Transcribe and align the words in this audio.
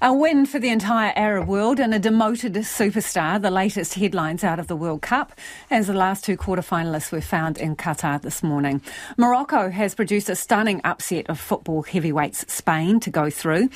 A 0.00 0.14
win 0.14 0.46
for 0.46 0.60
the 0.60 0.68
entire 0.68 1.12
Arab 1.16 1.48
world 1.48 1.80
and 1.80 1.92
a 1.92 1.98
demoted 1.98 2.54
superstar, 2.54 3.42
the 3.42 3.50
latest 3.50 3.94
headlines 3.94 4.44
out 4.44 4.60
of 4.60 4.68
the 4.68 4.76
World 4.76 5.02
Cup, 5.02 5.32
as 5.72 5.88
the 5.88 5.92
last 5.92 6.24
two 6.24 6.36
quarter-finalists 6.36 7.10
were 7.10 7.20
found 7.20 7.58
in 7.58 7.74
Qatar 7.74 8.22
this 8.22 8.40
morning. 8.40 8.80
Morocco 9.16 9.70
has 9.70 9.96
produced 9.96 10.28
a 10.28 10.36
stunning 10.36 10.80
upset 10.84 11.28
of 11.28 11.40
football 11.40 11.82
heavyweights 11.82 12.44
Spain 12.52 13.00
to 13.00 13.10
go 13.10 13.28
through. 13.28 13.70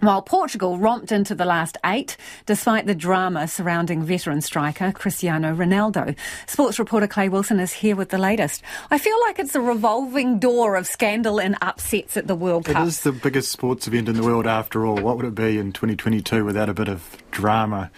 While 0.00 0.22
Portugal 0.22 0.78
romped 0.78 1.12
into 1.12 1.34
the 1.34 1.44
last 1.44 1.76
eight, 1.84 2.16
despite 2.46 2.86
the 2.86 2.94
drama 2.94 3.46
surrounding 3.46 4.02
veteran 4.02 4.40
striker 4.40 4.92
Cristiano 4.92 5.54
Ronaldo. 5.54 6.16
Sports 6.46 6.78
reporter 6.78 7.06
Clay 7.06 7.28
Wilson 7.28 7.60
is 7.60 7.72
here 7.72 7.96
with 7.96 8.08
the 8.08 8.18
latest. 8.18 8.62
I 8.90 8.98
feel 8.98 9.20
like 9.20 9.38
it's 9.38 9.54
a 9.54 9.60
revolving 9.60 10.38
door 10.38 10.76
of 10.76 10.86
scandal 10.86 11.38
and 11.38 11.56
upsets 11.60 12.16
at 12.16 12.26
the 12.26 12.34
World 12.34 12.64
Cup. 12.64 12.82
It 12.82 12.88
is 12.88 13.02
the 13.02 13.12
biggest 13.12 13.52
sports 13.52 13.86
event 13.86 14.08
in 14.08 14.16
the 14.16 14.22
world 14.22 14.46
after 14.46 14.86
all. 14.86 14.96
What 14.96 15.16
would 15.18 15.26
it 15.26 15.34
be 15.34 15.58
in 15.58 15.72
2022 15.72 16.44
without 16.44 16.68
a 16.68 16.74
bit 16.74 16.88
of 16.88 17.16
drama? 17.30 17.90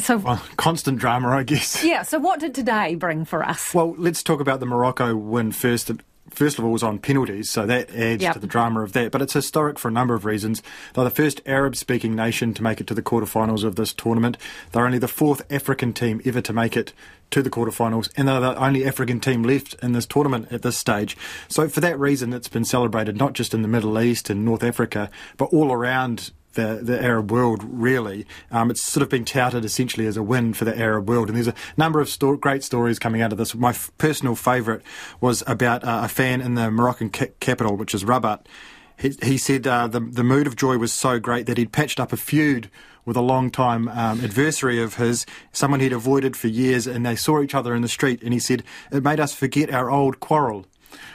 So, 0.00 0.18
well, 0.18 0.42
constant 0.56 0.98
drama, 0.98 1.28
I 1.28 1.42
guess. 1.42 1.82
Yeah, 1.82 2.02
so 2.02 2.18
what 2.18 2.40
did 2.40 2.54
today 2.54 2.96
bring 2.96 3.24
for 3.24 3.42
us? 3.42 3.72
Well, 3.72 3.94
let's 3.96 4.22
talk 4.22 4.40
about 4.40 4.60
the 4.60 4.66
Morocco 4.66 5.16
win 5.16 5.52
first 5.52 5.90
first 6.30 6.58
of 6.58 6.64
all, 6.64 6.72
was 6.72 6.82
on 6.82 6.98
penalties, 6.98 7.50
so 7.50 7.66
that 7.66 7.90
adds 7.90 8.22
yep. 8.22 8.34
to 8.34 8.38
the 8.38 8.46
drama 8.46 8.82
of 8.82 8.92
that. 8.92 9.10
But 9.10 9.22
it's 9.22 9.32
historic 9.32 9.78
for 9.78 9.88
a 9.88 9.92
number 9.92 10.14
of 10.14 10.24
reasons. 10.24 10.62
They're 10.94 11.04
the 11.04 11.10
first 11.10 11.40
Arab 11.46 11.76
speaking 11.76 12.14
nation 12.14 12.54
to 12.54 12.62
make 12.62 12.80
it 12.80 12.86
to 12.88 12.94
the 12.94 13.02
quarterfinals 13.02 13.64
of 13.64 13.76
this 13.76 13.92
tournament. 13.92 14.36
They're 14.72 14.86
only 14.86 14.98
the 14.98 15.08
fourth 15.08 15.42
African 15.52 15.92
team 15.92 16.20
ever 16.24 16.40
to 16.40 16.52
make 16.52 16.76
it 16.76 16.92
to 17.30 17.42
the 17.42 17.50
quarterfinals, 17.50 18.10
and 18.16 18.28
they're 18.28 18.40
the 18.40 18.56
only 18.56 18.86
African 18.86 19.20
team 19.20 19.42
left 19.42 19.74
in 19.82 19.92
this 19.92 20.06
tournament 20.06 20.48
at 20.52 20.62
this 20.62 20.78
stage. 20.78 21.16
So, 21.48 21.68
for 21.68 21.80
that 21.80 21.98
reason, 21.98 22.32
it's 22.32 22.48
been 22.48 22.64
celebrated 22.64 23.16
not 23.16 23.32
just 23.32 23.54
in 23.54 23.62
the 23.62 23.68
Middle 23.68 23.98
East 24.00 24.30
and 24.30 24.44
North 24.44 24.62
Africa, 24.62 25.10
but 25.36 25.46
all 25.46 25.72
around 25.72 26.30
the, 26.56 26.80
the 26.82 27.00
Arab 27.02 27.30
world, 27.30 27.62
really. 27.64 28.26
Um, 28.50 28.70
it's 28.70 28.82
sort 28.82 29.02
of 29.02 29.08
been 29.08 29.24
touted 29.24 29.64
essentially 29.64 30.06
as 30.06 30.16
a 30.16 30.22
win 30.22 30.52
for 30.52 30.64
the 30.64 30.76
Arab 30.76 31.08
world. 31.08 31.28
And 31.28 31.36
there's 31.36 31.48
a 31.48 31.54
number 31.76 32.00
of 32.00 32.08
sto- 32.08 32.36
great 32.36 32.64
stories 32.64 32.98
coming 32.98 33.22
out 33.22 33.32
of 33.32 33.38
this. 33.38 33.54
My 33.54 33.70
f- 33.70 33.90
personal 33.98 34.34
favourite 34.34 34.82
was 35.20 35.44
about 35.46 35.84
uh, 35.84 36.00
a 36.04 36.08
fan 36.08 36.40
in 36.40 36.54
the 36.54 36.70
Moroccan 36.70 37.10
ca- 37.10 37.32
capital, 37.38 37.76
which 37.76 37.94
is 37.94 38.04
Rabat. 38.04 38.46
He, 38.98 39.14
he 39.22 39.38
said 39.38 39.66
uh, 39.66 39.86
the, 39.86 40.00
the 40.00 40.24
mood 40.24 40.46
of 40.46 40.56
joy 40.56 40.78
was 40.78 40.92
so 40.92 41.20
great 41.20 41.46
that 41.46 41.58
he'd 41.58 41.70
patched 41.70 42.00
up 42.00 42.12
a 42.12 42.16
feud 42.16 42.70
with 43.04 43.16
a 43.16 43.20
long-time 43.20 43.86
um, 43.88 44.20
adversary 44.24 44.82
of 44.82 44.96
his, 44.96 45.26
someone 45.52 45.80
he'd 45.80 45.92
avoided 45.92 46.36
for 46.36 46.48
years, 46.48 46.86
and 46.88 47.06
they 47.06 47.14
saw 47.14 47.40
each 47.40 47.54
other 47.54 47.74
in 47.74 47.82
the 47.82 47.88
street. 47.88 48.20
And 48.22 48.32
he 48.32 48.40
said 48.40 48.64
it 48.90 49.04
made 49.04 49.20
us 49.20 49.32
forget 49.32 49.72
our 49.72 49.90
old 49.90 50.18
quarrel, 50.18 50.66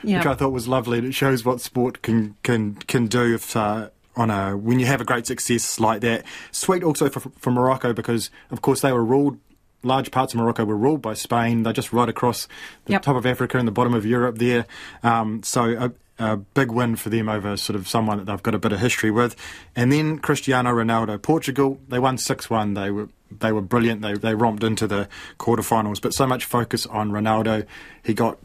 yep. 0.04 0.20
which 0.20 0.28
I 0.28 0.36
thought 0.36 0.54
was 0.54 0.68
lovely. 0.68 1.00
And 1.00 1.08
it 1.08 1.14
shows 1.14 1.44
what 1.44 1.60
sport 1.60 2.02
can 2.02 2.36
can 2.44 2.76
can 2.76 3.08
do 3.08 3.34
if 3.36 3.58
uh, 3.58 3.90
on 4.16 4.30
a 4.30 4.56
when 4.58 4.80
you 4.80 4.86
have 4.86 5.02
a 5.02 5.06
great 5.06 5.28
success 5.28 5.80
like 5.80 6.02
that. 6.02 6.24
Sweet 6.52 6.84
also 6.84 7.10
for, 7.10 7.20
for 7.38 7.52
Morocco 7.52 7.94
because 7.94 8.30
of 8.50 8.62
course 8.62 8.82
they 8.82 8.92
were 8.92 9.04
ruled. 9.04 9.40
Large 9.84 10.12
parts 10.12 10.34
of 10.34 10.40
Morocco 10.40 10.64
were 10.64 10.78
ruled 10.78 11.02
by 11.02 11.16
Spain. 11.16 11.64
They're 11.64 11.74
just 11.74 11.92
right 11.92 12.08
across 12.08 12.48
the 12.86 12.94
yep. 12.94 13.02
top 13.02 13.16
of 13.16 13.26
Africa 13.26 13.58
and 13.58 13.68
the 13.68 13.72
bottom 13.72 13.96
of 13.96 14.06
Europe 14.06 14.38
there. 14.38 14.68
Um, 15.02 15.42
so 15.42 15.64
a, 15.76 15.92
a 16.24 16.38
big 16.38 16.70
win 16.70 16.96
for 16.96 17.10
them 17.10 17.28
over 17.28 17.58
sort 17.58 17.76
of 17.76 17.88
someone 17.88 18.20
that 18.20 18.26
they've 18.26 18.44
got 18.44 18.54
a 18.54 18.60
bit 18.60 18.74
of 18.74 18.80
history 18.80 19.10
with. 19.10 19.36
And 19.76 19.92
then 19.92 20.20
Cristiano 20.20 20.70
Ronaldo, 20.70 21.20
Portugal, 21.20 21.80
they 21.88 21.98
won 21.98 22.20
6 22.20 22.48
1. 22.48 22.76
They 22.76 22.92
were 22.92 23.10
they 23.32 23.52
were 23.52 23.62
brilliant. 23.62 24.02
They 24.02 24.14
they 24.14 24.36
romped 24.36 24.64
into 24.64 24.86
the 24.86 25.08
quarterfinals, 25.40 26.02
but 26.02 26.14
so 26.14 26.28
much 26.28 26.46
focus 26.46 26.86
on 26.86 27.12
Ronaldo. 27.12 27.66
He 28.04 28.14
got 28.14 28.38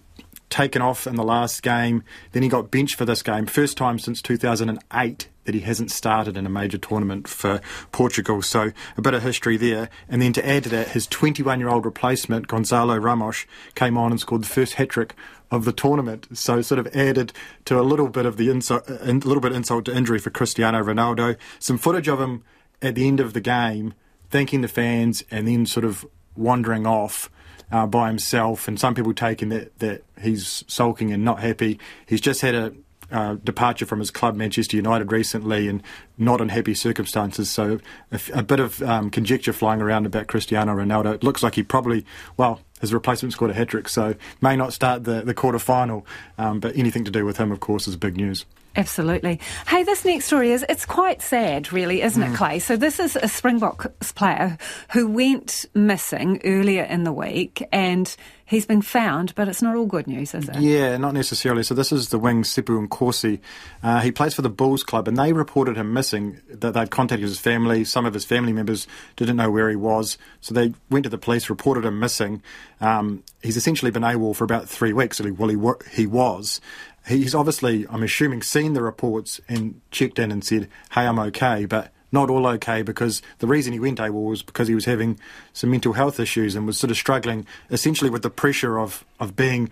taken 0.50 0.82
off 0.82 1.06
in 1.06 1.16
the 1.16 1.24
last 1.24 1.62
game. 1.62 2.02
Then 2.32 2.42
he 2.42 2.48
got 2.48 2.70
benched 2.70 2.96
for 2.96 3.04
this 3.04 3.22
game. 3.22 3.46
First 3.46 3.76
time 3.76 3.98
since 3.98 4.22
2008 4.22 5.28
that 5.44 5.54
he 5.54 5.60
hasn't 5.60 5.90
started 5.90 6.36
in 6.36 6.44
a 6.44 6.50
major 6.50 6.78
tournament 6.78 7.28
for 7.28 7.60
Portugal. 7.92 8.42
So 8.42 8.72
a 8.96 9.02
bit 9.02 9.14
of 9.14 9.22
history 9.22 9.56
there. 9.56 9.88
And 10.08 10.20
then 10.20 10.32
to 10.34 10.46
add 10.46 10.64
to 10.64 10.68
that, 10.70 10.88
his 10.88 11.06
21 11.06 11.60
year 11.60 11.68
old 11.68 11.84
replacement, 11.84 12.48
Gonzalo 12.48 12.96
Ramos, 12.96 13.46
came 13.74 13.96
on 13.96 14.10
and 14.10 14.20
scored 14.20 14.42
the 14.42 14.48
first 14.48 14.74
hat 14.74 14.90
trick 14.90 15.14
of 15.50 15.64
the 15.64 15.72
tournament. 15.72 16.26
So 16.36 16.60
sort 16.62 16.80
of 16.80 16.88
added 16.88 17.32
to 17.66 17.80
a 17.80 17.82
little 17.82 18.08
bit 18.08 18.26
of 18.26 18.36
the 18.36 18.50
insult, 18.50 18.88
a 18.88 19.12
little 19.12 19.40
bit 19.40 19.52
insult 19.52 19.84
to 19.86 19.96
injury 19.96 20.18
for 20.18 20.30
Cristiano 20.30 20.82
Ronaldo. 20.82 21.36
Some 21.58 21.78
footage 21.78 22.08
of 22.08 22.20
him 22.20 22.42
at 22.82 22.94
the 22.94 23.06
end 23.06 23.20
of 23.20 23.32
the 23.32 23.40
game 23.40 23.94
thanking 24.30 24.60
the 24.60 24.68
fans 24.68 25.24
and 25.30 25.46
then 25.46 25.64
sort 25.66 25.84
of 25.84 26.04
wandering 26.36 26.86
off 26.86 27.30
uh, 27.70 27.86
by 27.86 28.08
himself, 28.08 28.68
and 28.68 28.78
some 28.78 28.94
people 28.94 29.14
taking 29.14 29.48
that 29.50 29.78
that 29.78 30.04
he's 30.20 30.64
sulking 30.66 31.12
and 31.12 31.24
not 31.24 31.40
happy. 31.40 31.78
He's 32.06 32.20
just 32.20 32.40
had 32.40 32.54
a 32.54 32.72
uh, 33.10 33.34
departure 33.44 33.86
from 33.86 34.00
his 34.00 34.10
club, 34.10 34.34
Manchester 34.34 34.76
United, 34.76 35.12
recently, 35.12 35.68
and 35.68 35.82
not 36.18 36.40
in 36.40 36.48
happy 36.48 36.74
circumstances. 36.74 37.50
So, 37.50 37.78
a, 38.10 38.20
a 38.34 38.42
bit 38.42 38.58
of 38.58 38.82
um, 38.82 39.10
conjecture 39.10 39.52
flying 39.52 39.80
around 39.80 40.06
about 40.06 40.26
Cristiano 40.26 40.74
Ronaldo. 40.74 41.14
It 41.14 41.22
looks 41.22 41.42
like 41.42 41.54
he 41.54 41.62
probably, 41.62 42.04
well, 42.36 42.60
his 42.80 42.92
replacement 42.92 43.32
scored 43.32 43.52
a 43.52 43.54
hat 43.54 43.68
trick, 43.68 43.88
so 43.88 44.14
may 44.40 44.56
not 44.56 44.72
start 44.72 45.04
the, 45.04 45.22
the 45.22 45.34
quarter 45.34 45.58
final. 45.58 46.06
Um, 46.36 46.60
but 46.60 46.76
anything 46.76 47.04
to 47.04 47.10
do 47.10 47.24
with 47.24 47.36
him, 47.36 47.52
of 47.52 47.60
course, 47.60 47.86
is 47.86 47.96
big 47.96 48.16
news. 48.16 48.44
Absolutely. 48.76 49.40
Hey, 49.66 49.82
this 49.84 50.04
next 50.04 50.26
story 50.26 50.52
is 50.52 50.64
it's 50.68 50.84
quite 50.84 51.22
sad, 51.22 51.72
really, 51.72 52.02
isn't 52.02 52.22
mm. 52.22 52.32
it, 52.32 52.36
Clay? 52.36 52.58
So 52.58 52.76
this 52.76 53.00
is 53.00 53.16
a 53.16 53.28
Springboks 53.28 54.12
player 54.12 54.58
who 54.92 55.08
went 55.08 55.64
missing 55.74 56.40
earlier 56.44 56.82
in 56.82 57.04
the 57.04 57.12
week 57.12 57.66
and 57.72 58.14
he's 58.44 58.66
been 58.66 58.82
found, 58.82 59.34
but 59.34 59.48
it's 59.48 59.60
not 59.60 59.76
all 59.76 59.86
good 59.86 60.06
news, 60.06 60.34
is 60.34 60.48
it? 60.48 60.56
Yeah, 60.56 60.96
not 60.98 61.14
necessarily. 61.14 61.62
So 61.62 61.74
this 61.74 61.90
is 61.90 62.10
the 62.10 62.18
wing 62.18 62.42
Sbu 62.42 62.86
Nkosi. 62.86 63.40
Uh, 63.82 64.00
he 64.00 64.12
plays 64.12 64.34
for 64.34 64.42
the 64.42 64.50
Bulls 64.50 64.84
club 64.84 65.08
and 65.08 65.16
they 65.16 65.32
reported 65.32 65.76
him 65.76 65.92
missing, 65.92 66.40
that 66.48 66.74
they'd 66.74 66.90
contacted 66.90 67.28
his 67.28 67.40
family. 67.40 67.84
Some 67.84 68.06
of 68.06 68.14
his 68.14 68.24
family 68.24 68.52
members 68.52 68.86
didn't 69.16 69.36
know 69.36 69.50
where 69.50 69.68
he 69.68 69.76
was. 69.76 70.16
So 70.40 70.54
they 70.54 70.74
went 70.90 71.04
to 71.04 71.10
the 71.10 71.18
police, 71.18 71.50
reported 71.50 71.84
him 71.84 71.98
missing. 71.98 72.42
Um, 72.80 73.24
he's 73.42 73.56
essentially 73.56 73.90
been 73.90 74.02
AWOL 74.02 74.36
for 74.36 74.44
about 74.44 74.68
three 74.68 74.92
weeks, 74.92 75.20
well, 75.20 75.48
he, 75.48 75.56
he 75.94 76.06
was 76.06 76.60
he's 77.06 77.34
obviously, 77.34 77.86
I'm 77.88 78.02
assuming, 78.02 78.42
seen 78.42 78.72
the 78.74 78.82
reports 78.82 79.40
and 79.48 79.80
checked 79.90 80.18
in 80.18 80.32
and 80.32 80.44
said, 80.44 80.68
hey, 80.92 81.06
I'm 81.06 81.18
okay, 81.18 81.64
but 81.66 81.92
not 82.12 82.30
all 82.30 82.46
okay 82.46 82.82
because 82.82 83.20
the 83.38 83.46
reason 83.46 83.72
he 83.72 83.80
went 83.80 83.98
AWOL 83.98 84.28
was 84.30 84.42
because 84.42 84.68
he 84.68 84.74
was 84.74 84.84
having 84.84 85.18
some 85.52 85.70
mental 85.70 85.92
health 85.92 86.20
issues 86.20 86.54
and 86.54 86.66
was 86.66 86.78
sort 86.78 86.90
of 86.90 86.96
struggling 86.96 87.46
essentially 87.70 88.10
with 88.10 88.22
the 88.22 88.30
pressure 88.30 88.78
of, 88.78 89.04
of 89.20 89.36
being 89.36 89.68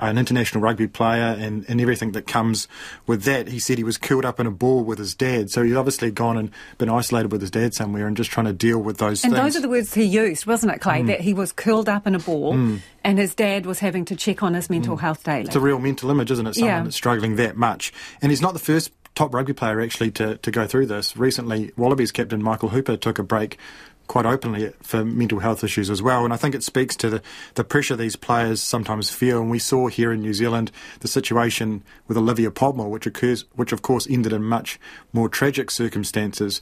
an 0.00 0.18
international 0.18 0.62
rugby 0.62 0.88
player 0.88 1.36
and, 1.38 1.64
and 1.68 1.80
everything 1.80 2.12
that 2.12 2.26
comes 2.26 2.66
with 3.06 3.24
that. 3.24 3.48
He 3.48 3.58
said 3.58 3.78
he 3.78 3.84
was 3.84 3.98
curled 3.98 4.24
up 4.24 4.40
in 4.40 4.46
a 4.46 4.50
ball 4.50 4.84
with 4.84 4.98
his 4.98 5.14
dad. 5.14 5.50
So 5.50 5.62
he's 5.62 5.76
obviously 5.76 6.10
gone 6.10 6.36
and 6.38 6.50
been 6.78 6.88
isolated 6.88 7.30
with 7.30 7.40
his 7.40 7.50
dad 7.50 7.74
somewhere 7.74 8.06
and 8.06 8.16
just 8.16 8.30
trying 8.30 8.46
to 8.46 8.52
deal 8.52 8.78
with 8.78 8.98
those 8.98 9.22
and 9.24 9.32
things. 9.32 9.44
those 9.44 9.56
are 9.56 9.60
the 9.60 9.68
words 9.68 9.94
he 9.94 10.04
used, 10.04 10.46
wasn't 10.46 10.72
it, 10.72 10.80
Clay? 10.80 11.02
Mm. 11.02 11.08
That 11.08 11.20
he 11.20 11.34
was 11.34 11.52
curled 11.52 11.88
up 11.88 12.06
in 12.06 12.14
a 12.14 12.18
ball 12.18 12.54
mm. 12.54 12.80
and 13.04 13.18
his 13.18 13.34
dad 13.34 13.66
was 13.66 13.80
having 13.80 14.04
to 14.06 14.16
check 14.16 14.42
on 14.42 14.54
his 14.54 14.70
mental 14.70 14.96
mm. 14.96 15.00
health 15.00 15.24
daily. 15.24 15.44
It's 15.44 15.56
a 15.56 15.60
real 15.60 15.78
mental 15.78 16.10
image, 16.10 16.30
isn't 16.30 16.46
it? 16.46 16.54
Someone 16.54 16.70
yeah. 16.70 16.82
that's 16.82 16.96
struggling 16.96 17.36
that 17.36 17.56
much. 17.56 17.92
And 18.22 18.32
he's 18.32 18.42
not 18.42 18.54
the 18.54 18.58
first 18.58 18.92
top 19.14 19.34
rugby 19.34 19.52
player 19.52 19.80
actually 19.80 20.10
to, 20.12 20.38
to 20.38 20.50
go 20.50 20.66
through 20.66 20.86
this. 20.86 21.16
Recently, 21.16 21.72
Wallabies 21.76 22.12
captain 22.12 22.42
Michael 22.42 22.70
Hooper 22.70 22.96
took 22.96 23.18
a 23.18 23.22
break 23.22 23.58
quite 24.06 24.26
openly 24.26 24.72
for 24.82 25.04
mental 25.04 25.38
health 25.38 25.64
issues 25.64 25.88
as 25.90 26.02
well. 26.02 26.24
And 26.24 26.32
I 26.32 26.36
think 26.36 26.54
it 26.54 26.62
speaks 26.62 26.96
to 26.96 27.10
the, 27.10 27.22
the 27.54 27.64
pressure 27.64 27.96
these 27.96 28.16
players 28.16 28.60
sometimes 28.60 29.10
feel. 29.10 29.40
And 29.40 29.50
we 29.50 29.58
saw 29.58 29.88
here 29.88 30.12
in 30.12 30.20
New 30.20 30.34
Zealand 30.34 30.70
the 31.00 31.08
situation 31.08 31.82
with 32.08 32.16
Olivia 32.16 32.50
Podmore, 32.50 32.90
which 32.90 33.06
occurs, 33.06 33.44
which 33.54 33.72
of 33.72 33.82
course 33.82 34.06
ended 34.08 34.32
in 34.32 34.42
much 34.42 34.78
more 35.12 35.28
tragic 35.28 35.70
circumstances. 35.70 36.60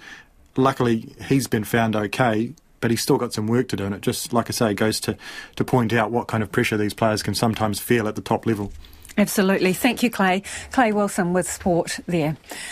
Luckily, 0.56 1.14
he's 1.28 1.46
been 1.46 1.64
found 1.64 1.96
okay, 1.96 2.52
but 2.80 2.90
he's 2.90 3.02
still 3.02 3.18
got 3.18 3.32
some 3.32 3.46
work 3.46 3.68
to 3.68 3.76
do. 3.76 3.84
And 3.84 3.94
it 3.94 4.00
just, 4.00 4.32
like 4.32 4.48
I 4.48 4.52
say, 4.52 4.74
goes 4.74 5.00
to, 5.00 5.16
to 5.56 5.64
point 5.64 5.92
out 5.92 6.10
what 6.10 6.28
kind 6.28 6.42
of 6.42 6.52
pressure 6.52 6.76
these 6.76 6.94
players 6.94 7.22
can 7.22 7.34
sometimes 7.34 7.80
feel 7.80 8.08
at 8.08 8.16
the 8.16 8.22
top 8.22 8.46
level. 8.46 8.72
Absolutely. 9.18 9.72
Thank 9.72 10.02
you, 10.02 10.10
Clay. 10.10 10.42
Clay 10.72 10.92
Wilson 10.92 11.32
with 11.32 11.50
Sport 11.50 12.00
there. 12.06 12.36